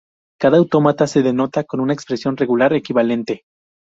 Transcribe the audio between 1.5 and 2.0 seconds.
con una